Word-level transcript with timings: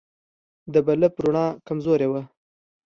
د 0.73 0.75
بلب 0.87 1.13
رڼا 1.23 1.45
کمزورې 1.67 2.07
وه. 2.11 2.21